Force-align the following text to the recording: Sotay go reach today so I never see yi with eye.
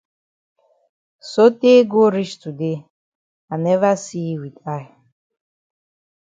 Sotay 1.31 1.81
go 1.91 2.03
reach 2.13 2.35
today 2.43 2.77
so 2.77 2.87
I 3.53 3.57
never 3.57 3.93
see 4.03 4.23
yi 4.29 4.39
with 4.41 4.57
eye. 4.67 4.89